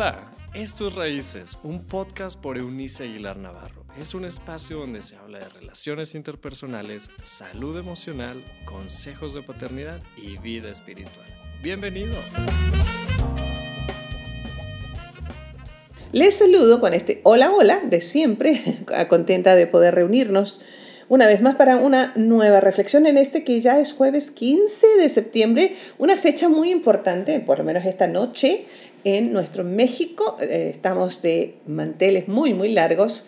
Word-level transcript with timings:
Hola, 0.00 0.32
esto 0.54 0.88
es 0.88 0.94
Raíces, 0.94 1.58
un 1.62 1.84
podcast 1.84 2.40
por 2.40 2.56
Eunice 2.56 3.04
Aguilar 3.04 3.36
Navarro. 3.36 3.84
Es 3.98 4.14
un 4.14 4.24
espacio 4.24 4.78
donde 4.78 5.02
se 5.02 5.16
habla 5.16 5.40
de 5.40 5.48
relaciones 5.50 6.14
interpersonales, 6.14 7.10
salud 7.22 7.78
emocional, 7.78 8.42
consejos 8.64 9.34
de 9.34 9.42
paternidad 9.42 10.00
y 10.16 10.38
vida 10.38 10.70
espiritual. 10.70 11.26
Bienvenido. 11.62 12.14
Les 16.12 16.34
saludo 16.34 16.80
con 16.80 16.94
este 16.94 17.20
hola 17.24 17.52
hola 17.52 17.82
de 17.84 18.00
siempre, 18.00 18.78
contenta 19.10 19.54
de 19.54 19.66
poder 19.66 19.96
reunirnos 19.96 20.62
una 21.10 21.26
vez 21.26 21.42
más 21.42 21.56
para 21.56 21.76
una 21.76 22.12
nueva 22.14 22.60
reflexión 22.60 23.04
en 23.04 23.18
este 23.18 23.42
que 23.42 23.60
ya 23.60 23.80
es 23.80 23.92
jueves 23.92 24.30
15 24.30 24.86
de 24.96 25.08
septiembre, 25.08 25.74
una 25.98 26.16
fecha 26.16 26.48
muy 26.48 26.70
importante, 26.70 27.40
por 27.40 27.58
lo 27.58 27.64
menos 27.64 27.84
esta 27.84 28.06
noche 28.06 28.66
en 29.04 29.32
nuestro 29.32 29.64
México. 29.64 30.36
Eh, 30.40 30.70
estamos 30.72 31.22
de 31.22 31.54
manteles 31.66 32.28
muy, 32.28 32.54
muy 32.54 32.72
largos 32.72 33.26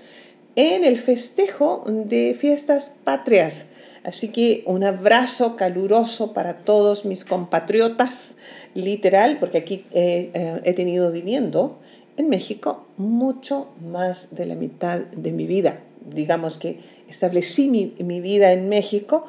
en 0.56 0.84
el 0.84 0.98
festejo 0.98 1.84
de 1.86 2.36
fiestas 2.38 2.96
patrias. 3.04 3.66
Así 4.04 4.32
que 4.32 4.64
un 4.66 4.82
abrazo 4.84 5.56
caluroso 5.56 6.32
para 6.32 6.58
todos 6.58 7.04
mis 7.04 7.24
compatriotas, 7.24 8.36
literal, 8.74 9.38
porque 9.38 9.58
aquí 9.58 9.84
eh, 9.92 10.60
he 10.64 10.72
tenido 10.72 11.12
viviendo 11.12 11.78
en 12.16 12.28
México 12.28 12.86
mucho 12.96 13.68
más 13.80 14.34
de 14.34 14.46
la 14.46 14.54
mitad 14.54 14.98
de 14.98 15.32
mi 15.32 15.46
vida. 15.46 15.80
Digamos 16.04 16.58
que 16.58 16.80
establecí 17.08 17.68
mi, 17.68 17.94
mi 17.98 18.20
vida 18.20 18.52
en 18.52 18.68
México 18.68 19.24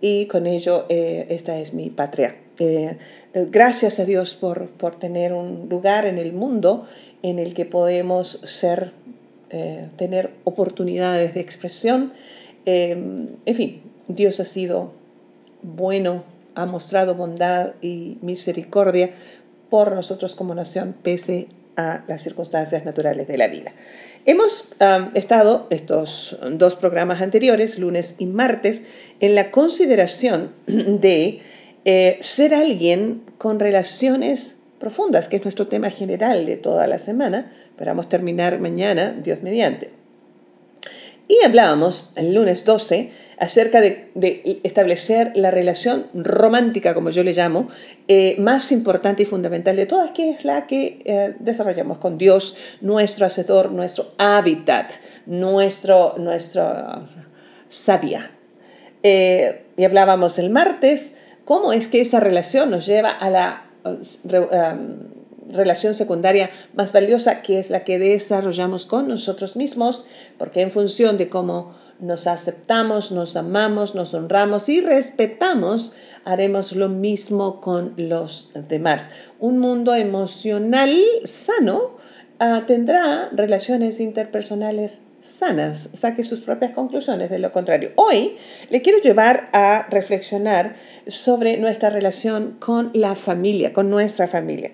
y 0.00 0.26
con 0.26 0.46
ello 0.46 0.86
eh, 0.88 1.26
esta 1.30 1.58
es 1.58 1.74
mi 1.74 1.90
patria. 1.90 2.36
Eh, 2.58 2.96
gracias 3.32 4.00
a 4.00 4.04
Dios 4.04 4.34
por, 4.34 4.68
por, 4.70 4.98
tener 4.98 5.32
un 5.32 5.68
lugar 5.68 6.06
en 6.06 6.18
el 6.18 6.32
mundo 6.32 6.86
en 7.22 7.38
el 7.38 7.54
que 7.54 7.64
podemos 7.64 8.40
ser, 8.44 8.92
eh, 9.50 9.88
tener 9.96 10.30
oportunidades 10.44 11.34
de 11.34 11.40
expresión. 11.40 12.12
en 12.64 13.54
fin, 13.54 13.82
Dios 14.08 14.40
ha 14.40 14.44
sido 14.44 14.92
bueno, 15.62 16.24
ha 16.54 16.66
mostrado 16.66 17.14
bondad 17.14 17.74
y 17.80 18.18
misericordia 18.20 19.10
por 19.70 19.92
nosotros 19.92 20.34
como 20.34 20.54
nación, 20.54 20.94
pese 21.02 21.48
a 21.76 22.02
las 22.08 22.22
circunstancias 22.22 22.84
naturales 22.84 23.28
de 23.28 23.38
la 23.38 23.46
vida. 23.46 23.72
Hemos 24.26 24.74
estado 25.14 25.66
estos 25.70 26.36
dos 26.50 26.74
programas 26.74 27.22
anteriores, 27.22 27.78
lunes 27.78 28.16
y 28.18 28.26
martes, 28.26 28.82
en 29.20 29.34
la 29.34 29.50
consideración 29.50 30.52
de 30.66 31.40
eh, 31.90 32.18
ser 32.20 32.52
alguien 32.52 33.22
con 33.38 33.58
relaciones 33.58 34.60
profundas, 34.78 35.26
que 35.26 35.36
es 35.36 35.42
nuestro 35.42 35.68
tema 35.68 35.88
general 35.88 36.44
de 36.44 36.58
toda 36.58 36.86
la 36.86 36.98
semana. 36.98 37.50
Esperamos 37.70 38.10
terminar 38.10 38.60
mañana, 38.60 39.12
Dios 39.12 39.38
mediante. 39.40 39.88
Y 41.28 41.42
hablábamos 41.46 42.12
el 42.16 42.34
lunes 42.34 42.66
12 42.66 43.10
acerca 43.38 43.80
de, 43.80 44.60
establecer 44.64 45.32
la 45.34 45.50
relación 45.50 46.08
romántica, 46.12 46.92
como 46.92 47.08
yo 47.08 47.24
le 47.24 47.32
llamo, 47.32 47.68
eh, 48.06 48.36
más 48.38 48.70
importante 48.70 49.22
y 49.22 49.26
fundamental 49.26 49.74
de 49.74 49.86
todas, 49.86 50.10
que 50.10 50.28
es 50.28 50.44
la 50.44 50.66
que 50.66 51.00
eh, 51.06 51.36
desarrollamos 51.38 51.96
con 51.96 52.18
Dios, 52.18 52.58
nuestro 52.82 53.24
hacedor, 53.24 53.72
nuestro 53.72 54.12
hábitat, 54.18 54.92
nuestro, 55.24 56.16
nuestro 56.18 57.08
sabia. 57.70 58.30
Eh, 59.02 59.64
y 59.78 59.84
hablábamos 59.84 60.38
el 60.38 60.50
martes 60.50 61.14
cómo 61.48 61.72
es 61.72 61.86
que 61.86 62.02
esa 62.02 62.20
relación 62.20 62.68
nos 62.68 62.84
lleva 62.84 63.10
a 63.10 63.30
la 63.30 63.70
relación 65.48 65.94
secundaria 65.94 66.50
más 66.74 66.92
valiosa, 66.92 67.40
que 67.40 67.58
es 67.58 67.70
la 67.70 67.84
que 67.84 67.98
desarrollamos 67.98 68.84
con 68.84 69.08
nosotros 69.08 69.56
mismos, 69.56 70.06
porque 70.36 70.60
en 70.60 70.70
función 70.70 71.16
de 71.16 71.30
cómo 71.30 71.74
nos 72.00 72.26
aceptamos, 72.26 73.12
nos 73.12 73.34
amamos, 73.34 73.94
nos 73.94 74.12
honramos 74.12 74.68
y 74.68 74.82
respetamos, 74.82 75.94
haremos 76.26 76.72
lo 76.72 76.90
mismo 76.90 77.62
con 77.62 77.94
los 77.96 78.50
demás. 78.68 79.08
Un 79.38 79.58
mundo 79.58 79.94
emocional 79.94 81.02
sano 81.24 81.96
ah, 82.40 82.64
tendrá 82.66 83.30
relaciones 83.32 84.00
interpersonales 84.00 85.00
sanas, 85.20 85.90
saque 85.94 86.24
sus 86.24 86.40
propias 86.40 86.72
conclusiones 86.72 87.30
de 87.30 87.38
lo 87.38 87.52
contrario. 87.52 87.92
Hoy 87.96 88.36
le 88.70 88.82
quiero 88.82 88.98
llevar 88.98 89.48
a 89.52 89.86
reflexionar 89.90 90.76
sobre 91.06 91.56
nuestra 91.56 91.90
relación 91.90 92.56
con 92.58 92.90
la 92.94 93.14
familia, 93.14 93.72
con 93.72 93.90
nuestra 93.90 94.28
familia. 94.28 94.72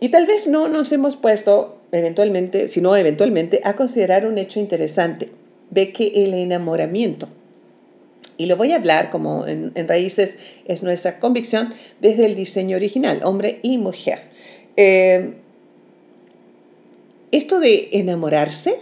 Y 0.00 0.10
tal 0.10 0.26
vez 0.26 0.46
no 0.46 0.68
nos 0.68 0.92
hemos 0.92 1.16
puesto 1.16 1.80
eventualmente, 1.92 2.68
sino 2.68 2.96
eventualmente, 2.96 3.60
a 3.64 3.74
considerar 3.76 4.26
un 4.26 4.38
hecho 4.38 4.60
interesante. 4.60 5.30
Ve 5.70 5.92
que 5.92 6.24
el 6.24 6.34
enamoramiento, 6.34 7.28
y 8.38 8.46
lo 8.46 8.56
voy 8.56 8.72
a 8.72 8.76
hablar 8.76 9.10
como 9.10 9.46
en, 9.46 9.72
raíces 9.88 10.38
es 10.66 10.82
nuestra 10.82 11.18
convicción 11.18 11.74
desde 12.00 12.26
el 12.26 12.34
diseño 12.34 12.76
original, 12.76 13.20
hombre 13.24 13.60
y 13.62 13.78
mujer. 13.78 14.18
Eh, 14.76 15.34
esto 17.32 17.60
de 17.60 17.88
enamorarse, 17.92 18.78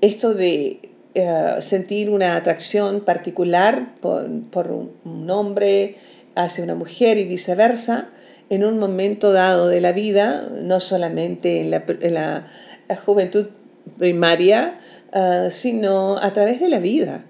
esto 0.00 0.34
de 0.34 0.80
eh, 1.14 1.56
sentir 1.60 2.10
una 2.10 2.36
atracción 2.36 3.00
particular 3.00 3.94
por, 4.00 4.28
por 4.50 4.70
un 4.70 5.30
hombre 5.30 5.96
hacia 6.34 6.64
una 6.64 6.74
mujer 6.74 7.18
y 7.18 7.24
viceversa, 7.24 8.10
en 8.50 8.64
un 8.64 8.78
momento 8.78 9.32
dado 9.32 9.68
de 9.68 9.80
la 9.80 9.92
vida, 9.92 10.48
no 10.60 10.80
solamente 10.80 11.60
en 11.60 11.70
la, 11.70 12.46
juventud 13.04 13.46
primaria, 13.96 14.80
ah, 15.12 15.48
sino 15.50 16.18
a 16.18 16.32
través 16.32 16.60
de 16.60 16.68
la 16.68 16.80
vida. 16.80 17.24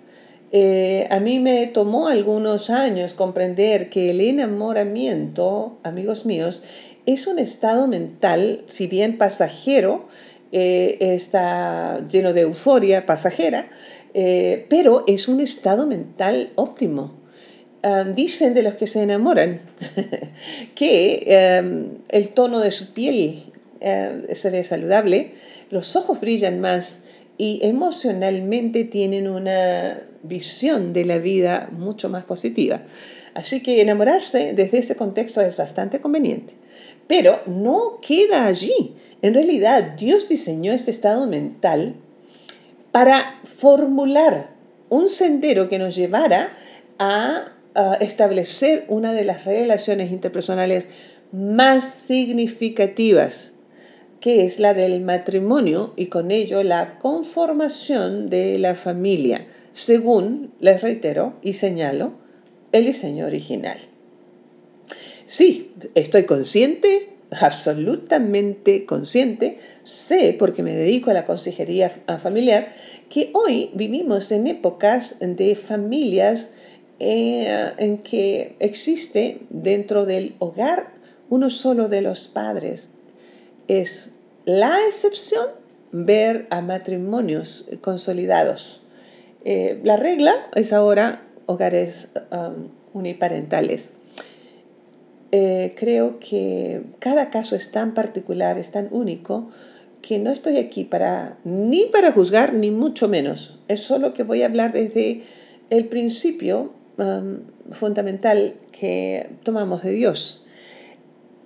Eh, 0.53 1.07
a 1.11 1.21
mí 1.21 1.39
me 1.39 1.67
tomó 1.67 2.09
algunos 2.09 2.71
años 2.71 3.13
comprender 3.15 3.91
que 3.91 4.11
el 4.11 4.21
enamoramiento, 4.23 5.79
amigos 5.85 6.25
míos, 6.25 6.65
es 7.05 7.27
un 7.27 7.39
estado 7.39 7.87
mental, 7.87 8.65
si 8.69 8.87
bien 8.87 9.19
pasajero, 9.19 10.09
eh, 10.53 10.97
está 11.01 12.07
lleno 12.09 12.33
de 12.33 12.43
euforia 12.43 13.07
pasajera, 13.07 13.71
eh, 14.15 14.67
pero 14.69 15.05
es 15.07 15.29
un 15.29 15.41
estado 15.41 15.87
mental 15.87 16.53
óptimo. 16.57 17.21
Ah, 17.83 18.05
dicen 18.05 18.53
de 18.53 18.63
los 18.63 18.75
que 18.75 18.87
se 18.87 19.03
enamoran 19.03 19.63
que 20.75 21.25
em, 21.27 21.99
el 22.11 22.29
tono 22.29 22.61
de 22.61 22.73
su 22.73 22.93
piel 22.93 23.45
eh, 23.81 24.27
se 24.35 24.51
ve 24.51 24.63
saludable, 24.65 25.33
los 25.71 25.97
ojos 25.97 26.21
brillan 26.21 26.61
más 26.61 27.07
y 27.39 27.61
emocionalmente 27.63 28.85
tienen 28.85 29.29
una 29.29 30.03
visión 30.23 30.93
de 30.93 31.07
la 31.07 31.17
vida 31.17 31.71
mucho 31.73 32.11
más 32.11 32.25
positiva. 32.27 32.83
Así 33.33 33.63
que 33.63 33.81
enamorarse 33.81 34.53
desde 34.53 34.79
ese 34.79 34.97
contexto 34.97 35.41
es 35.41 35.57
bastante 35.57 36.01
conveniente. 36.01 36.53
Pero 37.07 37.41
no 37.47 37.99
queda 38.07 38.45
allí. 38.45 38.95
En 39.23 39.35
realidad, 39.35 39.95
Dios 39.99 40.29
diseñó 40.29 40.73
este 40.73 40.91
estado 40.91 41.27
mental 41.27 41.95
para 42.93 43.41
formular 43.45 44.51
un 44.89 45.09
sendero 45.09 45.69
que 45.69 45.79
nos 45.79 45.95
llevara 45.95 46.53
a 46.99 47.53
establecer 48.01 48.85
una 48.89 49.13
de 49.13 49.25
las 49.25 49.45
relaciones 49.45 50.11
interpersonales 50.11 50.89
más 51.33 51.89
significativas, 51.89 53.55
que 54.21 54.45
es 54.45 54.59
la 54.59 54.75
del 54.75 55.01
matrimonio 55.01 55.95
y 55.97 56.07
con 56.07 56.31
ello 56.31 56.63
la 56.63 56.99
conformación 56.99 58.29
de 58.29 58.59
la 58.59 58.75
familia, 58.75 59.47
según, 59.73 60.53
les 60.61 60.83
reitero 60.83 61.35
y 61.43 61.53
señalo, 61.53 62.13
el 62.73 62.85
diseño 62.85 63.27
original. 63.27 63.79
Sí, 65.27 65.71
estoy 65.95 66.25
consciente, 66.25 67.09
absolutamente 67.31 68.87
consciente, 68.87 69.59
sé, 69.85 70.35
porque 70.39 70.63
me 70.63 70.75
dedico 70.75 71.11
a 71.11 71.15
la 71.15 71.25
consejería 71.25 71.91
familiar, 72.19 72.73
que 73.09 73.31
hoy 73.35 73.71
vivimos 73.75 74.33
en 74.33 74.47
épocas 74.47 75.19
de 75.21 75.55
familias 75.55 76.55
eh, 76.99 77.73
en 77.79 77.99
que 77.99 78.57
existe 78.59 79.41
dentro 79.49 80.07
del 80.07 80.35
hogar 80.39 80.93
uno 81.29 81.51
solo 81.51 81.89
de 81.89 82.03
los 82.03 82.29
padres. 82.29 82.91
Es 83.69 84.13
la 84.45 84.79
excepción 84.87 85.47
ver 85.93 86.47
a 86.51 86.61
matrimonios 86.61 87.69
consolidados. 87.81 88.83
Eh, 89.45 89.81
la 89.85 89.97
regla 89.97 90.49
es 90.55 90.73
ahora 90.73 91.23
hogares 91.47 92.13
um, 92.31 92.69
uniparentales. 92.93 93.93
Eh, 95.33 95.75
creo 95.77 96.19
que 96.19 96.83
cada 96.99 97.31
caso 97.31 97.57
es 97.57 97.71
tan 97.71 97.95
particular, 97.95 98.59
es 98.59 98.71
tan 98.71 98.89
único, 98.91 99.51
que 100.03 100.19
no 100.19 100.31
estoy 100.31 100.57
aquí 100.57 100.85
para 100.85 101.39
ni 101.45 101.85
para 101.87 102.13
juzgar, 102.13 102.55
ni 102.55 102.71
mucho 102.71 103.07
menos. 103.07 103.59
Es 103.69 103.83
solo 103.83 104.15
que 104.15 104.23
voy 104.23 104.43
a 104.43 104.47
hablar 104.47 104.73
desde 104.73 105.23
el 105.69 105.87
principio 105.87 106.73
Um, 107.01 107.39
fundamental 107.73 108.57
que 108.79 109.31
tomamos 109.43 109.83
de 109.83 109.93
Dios. 109.93 110.45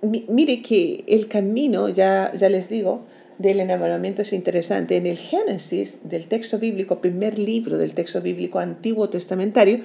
mire 0.01 0.61
que 0.61 1.05
el 1.07 1.29
camino, 1.29 1.87
ya, 1.87 2.33
ya 2.35 2.49
les 2.49 2.67
digo, 2.67 3.05
del 3.37 3.61
enamoramiento 3.61 4.23
es 4.23 4.33
interesante. 4.33 4.97
En 4.97 5.05
el 5.05 5.17
Génesis 5.17 6.09
del 6.09 6.27
texto 6.27 6.59
bíblico, 6.59 6.99
primer 6.99 7.39
libro 7.39 7.77
del 7.77 7.93
texto 7.93 8.21
bíblico 8.21 8.59
antiguo 8.59 9.09
testamentario, 9.09 9.79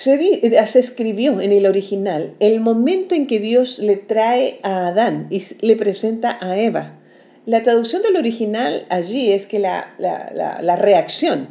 se, 0.00 0.66
se, 0.66 0.78
escribió 0.78 1.42
en 1.42 1.52
el 1.52 1.66
original 1.66 2.34
el 2.40 2.60
momento 2.60 3.14
en 3.14 3.26
que 3.26 3.38
Dios 3.38 3.80
le 3.80 3.96
trae 3.96 4.58
a 4.62 4.86
Adán 4.86 5.26
y 5.28 5.42
le 5.60 5.76
presenta 5.76 6.38
a 6.40 6.58
Eva. 6.58 6.98
La 7.44 7.62
traducción 7.62 8.00
del 8.00 8.16
original 8.16 8.86
allí 8.88 9.30
es 9.30 9.46
que 9.46 9.58
la, 9.58 9.94
la, 9.98 10.58
la 10.62 10.76
reacción 10.76 11.48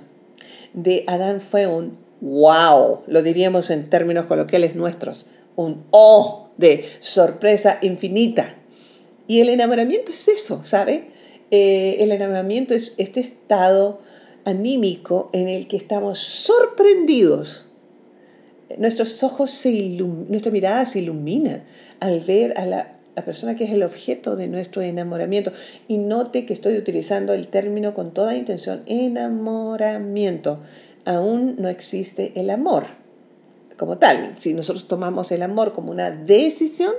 de 0.73 1.03
Adán 1.05 1.41
fue 1.41 1.67
un 1.67 1.99
wow, 2.21 3.01
lo 3.05 3.21
diríamos 3.21 3.69
en 3.69 3.87
términos 3.87 4.25
coloquiales 4.25 4.75
nuestros, 4.75 5.27
un 5.55 5.85
oh 5.91 6.49
de 6.57 6.89
sorpresa 7.01 7.77
infinita. 7.83 8.55
Y 9.27 9.41
el 9.41 9.49
enamoramiento 9.49 10.11
es 10.11 10.27
eso, 10.27 10.65
¿sabe? 10.65 11.09
Eh, 11.51 11.97
el 11.99 12.11
enamoramiento 12.11 12.73
es 12.73 12.95
este 12.97 13.19
estado 13.19 14.01
anímico 14.43 15.29
en 15.33 15.49
el 15.49 15.67
que 15.67 15.77
estamos 15.77 16.17
sorprendidos. 16.17 17.68
Nuestros 18.77 19.23
ojos 19.23 19.51
se 19.51 19.71
nuestra 19.71 20.51
mirada 20.51 20.85
se 20.85 20.99
ilumina 20.99 21.63
al 21.99 22.19
ver 22.19 22.53
a 22.57 22.65
la, 22.65 22.99
la 23.15 23.25
persona 23.25 23.55
que 23.55 23.63
es 23.63 23.71
el 23.71 23.83
objeto 23.83 24.35
de 24.35 24.47
nuestro 24.47 24.81
enamoramiento. 24.81 25.51
Y 25.87 25.97
note 25.97 26.45
que 26.45 26.53
estoy 26.53 26.77
utilizando 26.77 27.33
el 27.33 27.47
término 27.47 27.93
con 27.93 28.13
toda 28.13 28.35
intención, 28.35 28.83
enamoramiento. 28.85 30.59
Aún 31.05 31.55
no 31.57 31.69
existe 31.69 32.33
el 32.35 32.49
amor 32.49 32.85
como 33.77 33.97
tal. 33.97 34.33
Si 34.37 34.53
nosotros 34.53 34.87
tomamos 34.87 35.31
el 35.31 35.41
amor 35.41 35.73
como 35.73 35.91
una 35.91 36.11
decisión, 36.11 36.93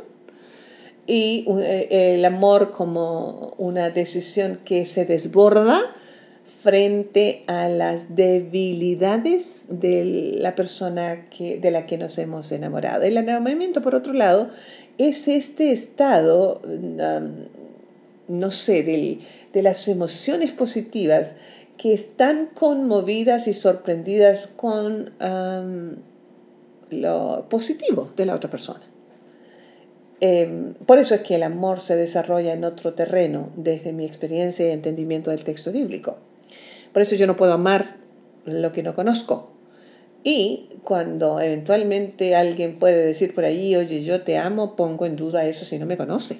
y 1.11 1.45
eh, 1.61 2.15
el 2.15 2.25
amor 2.25 2.71
como 2.71 3.55
una 3.59 3.91
decisión 3.91 4.61
que 4.65 4.85
se 4.85 5.05
desborda 5.07 5.97
frente 6.58 7.44
a 7.47 7.69
las 7.69 8.17
debilidades 8.17 9.67
de 9.69 10.35
la 10.38 10.55
persona 10.55 11.29
que, 11.31 11.58
de 11.58 11.70
la 11.70 11.87
que 11.87 11.97
nos 11.97 12.19
hemos 12.19 12.52
enamorado. 12.52 13.02
El 13.02 13.17
enamoramiento, 13.17 13.82
por 13.82 13.94
otro 13.94 14.12
lado, 14.12 14.50
es 14.99 15.29
este 15.29 15.73
estado, 15.73 16.61
no 18.29 18.50
sé, 18.50 18.82
de 18.82 19.62
las 19.62 19.88
emociones 19.88 20.52
positivas 20.52 21.35
que 21.79 21.94
están 21.94 22.50
conmovidas 22.52 23.49
y 23.49 23.55
sorprendidas 23.55 24.49
con 24.49 25.12
lo 26.91 27.47
positivo 27.49 28.11
de 28.17 28.26
la 28.26 28.35
otra 28.35 28.50
persona. 28.50 28.82
Em, 30.20 30.75
por 30.75 30.99
eso 30.99 31.14
es 31.14 31.23
que 31.23 31.37
el 31.37 31.43
amor 31.43 31.81
se 31.81 31.97
desarrolla 31.97 32.52
en 32.52 32.64
otro 32.64 32.93
terreno, 32.93 33.49
desde 33.56 33.94
mi 33.94 34.05
experiencia 34.05 34.69
y 34.69 34.73
entendimiento 34.73 35.31
del 35.31 35.44
texto 35.44 35.73
bíblico. 35.73 36.19
Por 36.93 37.03
eso 37.03 37.15
yo 37.17 37.27
no 37.27 37.37
puedo 37.37 37.53
amar 37.53 37.97
lo 38.45 38.73
que 38.73 38.83
no 38.83 38.95
conozco. 38.95 39.51
Y 40.23 40.69
cuando 40.85 41.41
eventualmente 41.41 42.35
alguien 42.35 42.79
puede 42.79 43.05
decir 43.05 43.35
por 43.35 43.45
ahí, 43.45 43.75
oye, 43.77 44.03
yo 44.03 44.23
te 44.23 44.37
amo, 44.37 44.77
pongo 44.77 45.07
en 45.07 45.17
duda 45.17 45.47
eso 45.47 45.65
si 45.65 45.79
no 45.79 45.87
me 45.87 45.97
conoce. 45.97 46.39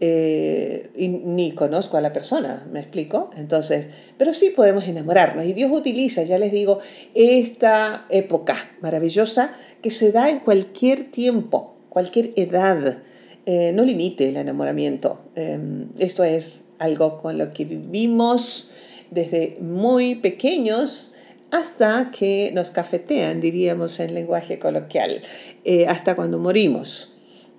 Eh, 0.00 0.90
ni 0.96 1.52
conozco 1.52 1.96
a 1.96 2.00
la 2.00 2.12
persona, 2.12 2.66
¿me 2.72 2.80
explico? 2.80 3.30
Entonces, 3.36 3.90
pero 4.18 4.32
sí 4.32 4.50
podemos 4.50 4.84
enamorarnos. 4.84 5.44
Y 5.44 5.52
Dios 5.52 5.70
utiliza, 5.72 6.24
ya 6.24 6.38
les 6.38 6.50
digo, 6.50 6.80
esta 7.14 8.06
época 8.08 8.56
maravillosa 8.80 9.54
que 9.80 9.90
se 9.90 10.10
da 10.10 10.28
en 10.28 10.40
cualquier 10.40 11.10
tiempo 11.10 11.72
cualquier 11.92 12.30
edad. 12.36 12.98
Eh, 13.44 13.72
no 13.74 13.84
limite 13.84 14.28
el 14.28 14.36
enamoramiento. 14.36 15.20
Em, 15.34 15.88
esto 15.98 16.24
es 16.24 16.60
algo 16.78 17.20
con 17.20 17.36
lo 17.36 17.52
que 17.52 17.64
vivimos 17.66 18.72
desde 19.12 19.56
muy 19.60 20.16
pequeños 20.16 21.14
hasta 21.50 22.10
que 22.16 22.50
nos 22.54 22.70
cafetean, 22.70 23.40
diríamos 23.40 24.00
en 24.00 24.14
lenguaje 24.14 24.58
coloquial, 24.58 25.22
eh, 25.64 25.86
hasta 25.86 26.16
cuando 26.16 26.38
morimos. 26.38 27.14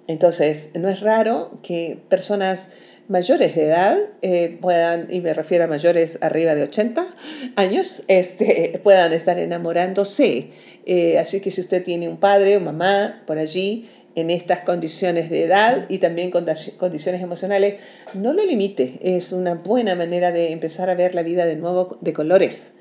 Entonces, 0.08 0.72
no 0.74 0.90
es 0.90 1.02
raro 1.02 1.60
que 1.62 2.00
personas 2.10 2.72
mayores 3.08 3.56
de 3.56 3.66
edad 3.66 3.98
eh, 4.22 4.58
puedan, 4.60 5.14
y 5.14 5.22
me 5.22 5.34
refiero 5.34 5.66
a 5.66 5.68
mayores 5.68 6.18
arriba 6.22 6.56
de 6.56 6.64
80 6.64 7.06
años, 7.56 8.04
este, 8.08 8.80
puedan 8.82 9.14
estar 9.14 9.38
enamorándose. 9.38 10.50
así 11.20 11.40
que 11.40 11.52
si 11.52 11.62
usted 11.62 11.84
tiene 11.84 12.10
un 12.10 12.18
padre 12.18 12.58
o 12.58 12.60
mamá 12.60 13.24
por 13.28 13.38
allí, 13.38 13.88
en 14.16 14.30
estas 14.30 14.60
condiciones 14.60 15.30
de 15.30 15.44
edad 15.44 15.86
y 15.90 15.98
también 15.98 16.32
con 16.32 16.46
condiciones 16.78 17.22
emocionales, 17.22 17.80
no 18.14 18.34
lo 18.34 18.46
limite. 18.46 19.00
Es 19.02 19.32
una 19.32 19.56
buena 19.56 19.96
manera 19.96 20.32
de 20.32 20.52
empezar 20.52 20.90
a 20.90 20.96
ver 20.96 21.16
la 21.16 21.24
vida 21.24 21.46
de 21.46 21.56
nuevo 21.56 21.98
de 22.02 22.14
colores. 22.14 22.76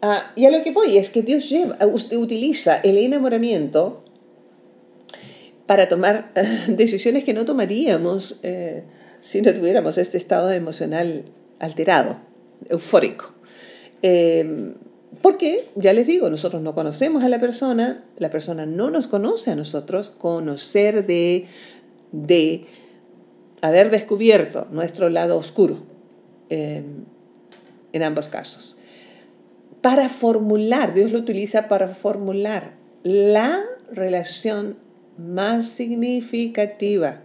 Ah, 0.00 0.32
y 0.36 0.44
a 0.44 0.50
lo 0.50 0.62
que 0.62 0.70
voy 0.70 0.96
es 0.98 1.10
que 1.10 1.22
Dios 1.22 1.48
lleva, 1.48 1.78
usted 1.86 2.16
utiliza 2.16 2.76
el 2.82 2.98
enamoramiento 2.98 4.04
para 5.66 5.88
tomar 5.88 6.32
decisiones 6.68 7.24
que 7.24 7.32
no 7.32 7.44
tomaríamos 7.44 8.40
eh, 8.42 8.82
si 9.20 9.40
no 9.40 9.54
tuviéramos 9.54 9.96
este 9.96 10.18
estado 10.18 10.52
emocional 10.52 11.24
alterado, 11.58 12.18
eufórico. 12.68 13.34
Eh, 14.02 14.74
porque, 15.20 15.64
ya 15.76 15.92
les 15.92 16.06
digo, 16.06 16.30
nosotros 16.30 16.62
no 16.62 16.74
conocemos 16.74 17.24
a 17.24 17.28
la 17.28 17.40
persona, 17.40 18.04
la 18.16 18.30
persona 18.30 18.66
no 18.66 18.90
nos 18.90 19.06
conoce 19.06 19.50
a 19.50 19.56
nosotros, 19.56 20.10
conocer 20.10 21.06
de, 21.06 21.46
de 22.12 22.66
haber 23.60 23.90
descubierto 23.90 24.66
nuestro 24.70 25.08
lado 25.08 25.36
oscuro 25.36 25.78
em, 26.48 27.04
en 27.92 28.02
ambos 28.02 28.28
casos. 28.28 28.78
Para 29.80 30.08
formular, 30.08 30.94
Dios 30.94 31.12
lo 31.12 31.18
utiliza 31.18 31.68
para 31.68 31.88
formular 31.88 32.72
la 33.02 33.62
relación 33.92 34.76
más 35.18 35.66
significativa, 35.66 37.20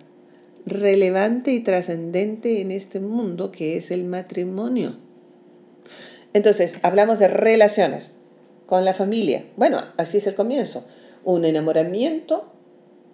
relevante 0.66 1.54
y 1.54 1.62
trascendente 1.62 2.62
en 2.62 2.72
este 2.72 3.00
mundo 3.00 3.52
que 3.52 3.78
es 3.78 3.92
el 3.92 4.04
matrimonio. 4.04 5.09
Entonces, 6.34 6.78
hablamos 6.84 7.20
de 7.20 7.28
relaciones 7.28 8.20
con 8.66 8.86
la 8.86 8.94
familia. 8.94 9.46
Bueno, 9.56 9.84
así 9.98 10.18
es 10.18 10.28
el 10.28 10.36
comienzo. 10.36 10.86
Un 11.24 11.46
enamoramiento 11.46 12.52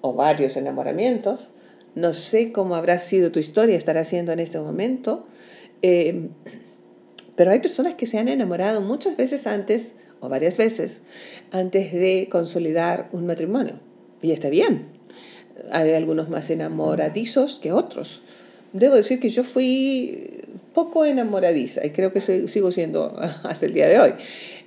o 0.02 0.14
varios 0.14 0.58
enamoramientos. 0.58 1.50
No 1.96 2.14
sé 2.14 2.52
cómo 2.52 2.76
habrá 2.76 3.00
sido 3.00 3.32
tu 3.32 3.40
historia, 3.40 3.78
estar 3.78 3.98
haciendo 3.98 4.34
en 4.34 4.40
este 4.40 4.60
momento. 4.60 5.26
Eh, 5.82 6.30
pero 7.36 7.52
hay 7.52 7.60
personas 7.60 7.96
que 7.96 8.06
se 8.06 8.18
han 8.18 8.28
enamorado 8.28 8.82
muchas 8.82 9.18
veces 9.18 9.48
antes, 9.48 9.96
o 10.20 10.30
varias 10.30 10.58
veces, 10.58 11.02
antes 11.52 11.94
de 11.94 12.28
consolidar 12.32 13.10
un 13.12 13.26
matrimonio. 13.26 13.80
Y 14.22 14.32
está 14.32 14.50
bien. 14.50 14.88
Hay 15.72 15.94
algunos 15.94 16.30
más 16.30 16.50
enamoradizos 16.50 17.60
que 17.60 17.72
otros. 17.72 18.22
Debo 18.76 18.96
decir 18.96 19.22
que 19.22 19.30
yo 19.30 19.46
fui 19.46 20.42
poco 20.74 21.06
enamoradiza 21.06 21.86
y 21.86 21.92
creo 21.92 22.12
que 22.12 22.20
sigo 22.20 22.72
siendo 22.74 23.18
hasta 23.44 23.66
el 23.66 23.74
día 23.74 23.88
de 23.88 24.00
hoy. 24.00 24.14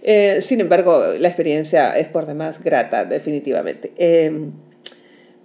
Eh, 0.03 0.39
sin 0.41 0.63
embargo, 0.63 1.13
la 1.19 1.29
experiencia 1.29 1.93
es 1.93 2.09
por 2.09 2.25
demás 2.25 2.65
grata, 2.65 3.05
definitivamente. 3.05 3.93
Em, 3.99 4.53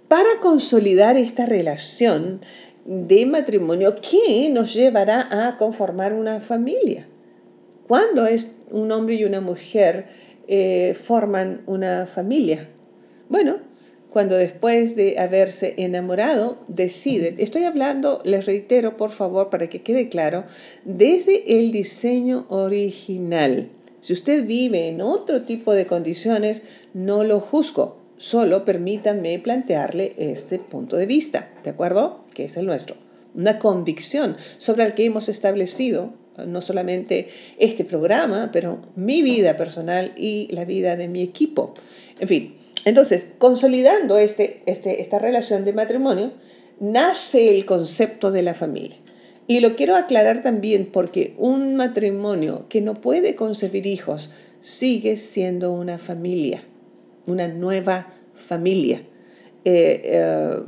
para 0.08 0.40
consolidar 0.40 1.18
esta 1.18 1.44
relación 1.44 2.40
de 2.86 3.26
matrimonio, 3.26 3.96
¿qué 3.96 4.48
nos 4.48 4.72
llevará 4.72 5.28
a 5.30 5.58
conformar 5.58 6.14
una 6.14 6.40
familia? 6.40 7.06
¿Cuándo 7.86 8.26
es 8.26 8.56
un 8.70 8.92
hombre 8.92 9.16
y 9.16 9.24
una 9.24 9.42
mujer 9.42 10.06
eh, 10.48 10.96
forman 10.98 11.60
una 11.66 12.06
familia? 12.06 12.68
Bueno, 13.28 13.58
cuando 14.14 14.36
después 14.36 14.94
de 14.94 15.18
haberse 15.18 15.74
enamorado 15.76 16.58
deciden, 16.68 17.34
estoy 17.38 17.64
hablando, 17.64 18.22
les 18.24 18.46
reitero 18.46 18.96
por 18.96 19.10
favor 19.10 19.50
para 19.50 19.68
que 19.68 19.82
quede 19.82 20.08
claro, 20.08 20.44
desde 20.84 21.58
el 21.58 21.72
diseño 21.72 22.46
original. 22.48 23.70
Si 24.02 24.12
usted 24.12 24.46
vive 24.46 24.86
en 24.86 25.00
otro 25.00 25.42
tipo 25.42 25.74
de 25.74 25.88
condiciones, 25.88 26.62
no 26.92 27.24
lo 27.24 27.40
juzgo, 27.40 27.98
solo 28.16 28.64
permítanme 28.64 29.36
plantearle 29.40 30.14
este 30.16 30.60
punto 30.60 30.96
de 30.96 31.06
vista, 31.06 31.50
¿de 31.64 31.70
acuerdo? 31.70 32.24
Que 32.34 32.44
es 32.44 32.56
el 32.56 32.66
nuestro. 32.66 32.94
Una 33.34 33.58
convicción 33.58 34.36
sobre 34.58 34.84
el 34.84 34.94
que 34.94 35.06
hemos 35.06 35.28
establecido 35.28 36.12
no 36.46 36.60
solamente 36.60 37.30
este 37.58 37.84
programa, 37.84 38.50
pero 38.52 38.78
mi 38.94 39.22
vida 39.22 39.56
personal 39.56 40.12
y 40.16 40.46
la 40.52 40.64
vida 40.64 40.94
de 40.94 41.08
mi 41.08 41.22
equipo. 41.22 41.74
En 42.20 42.28
fin, 42.28 42.54
entonces, 42.84 43.32
consolidando 43.38 44.18
este, 44.18 44.62
este, 44.66 45.00
esta 45.00 45.18
relación 45.18 45.64
de 45.64 45.72
matrimonio, 45.72 46.32
nace 46.80 47.54
el 47.54 47.64
concepto 47.64 48.30
de 48.30 48.42
la 48.42 48.54
familia. 48.54 48.96
Y 49.46 49.60
lo 49.60 49.76
quiero 49.76 49.96
aclarar 49.96 50.42
también 50.42 50.90
porque 50.90 51.34
un 51.38 51.76
matrimonio 51.76 52.66
que 52.68 52.80
no 52.80 53.00
puede 53.00 53.34
concebir 53.34 53.86
hijos 53.86 54.30
sigue 54.60 55.16
siendo 55.16 55.72
una 55.72 55.98
familia, 55.98 56.62
una 57.26 57.48
nueva 57.48 58.14
familia. 58.34 59.02
Eh, 59.64 60.00
eh, 60.04 60.58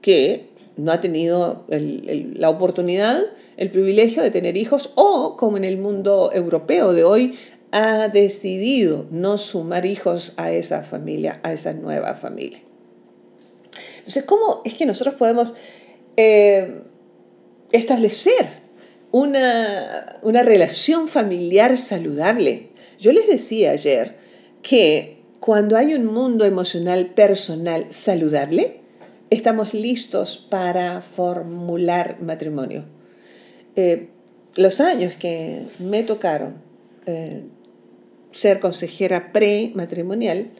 que 0.00 0.48
no 0.76 0.92
ha 0.92 1.00
tenido 1.00 1.66
la 1.68 2.48
oportunidad, 2.48 3.20
el 3.56 3.70
privilegio 3.70 4.22
de 4.22 4.30
tener 4.30 4.56
hijos 4.56 4.92
o, 4.94 5.36
como 5.36 5.56
en 5.56 5.64
el 5.64 5.76
mundo 5.76 6.30
europeo 6.32 6.92
de 6.94 7.04
hoy, 7.04 7.34
ha 7.72 8.08
decidido 8.08 9.06
no 9.10 9.38
sumar 9.38 9.86
hijos 9.86 10.34
a 10.36 10.52
esa 10.52 10.82
familia, 10.82 11.40
a 11.42 11.52
esa 11.52 11.72
nueva 11.72 12.14
familia. 12.14 12.60
Entonces, 13.98 14.24
¿cómo 14.24 14.62
es 14.64 14.74
que 14.74 14.86
nosotros 14.86 15.14
podemos 15.14 15.54
eh, 16.16 16.82
establecer 17.70 18.60
una, 19.12 20.18
una 20.22 20.42
relación 20.42 21.06
familiar 21.06 21.76
saludable? 21.76 22.70
Yo 22.98 23.12
les 23.12 23.28
decía 23.28 23.70
ayer 23.70 24.16
que 24.62 25.20
cuando 25.38 25.76
hay 25.76 25.94
un 25.94 26.06
mundo 26.06 26.44
emocional 26.44 27.06
personal 27.06 27.86
saludable, 27.90 28.80
estamos 29.30 29.72
listos 29.72 30.46
para 30.50 31.00
formular 31.00 32.20
matrimonio. 32.20 32.84
Eh, 33.76 34.08
los 34.56 34.80
años 34.80 35.14
que 35.14 35.66
me 35.78 36.02
tocaron 36.02 36.56
eh, 37.06 37.44
ser 38.32 38.60
consejera 38.60 39.32
pre-matrimonial, 39.32 40.50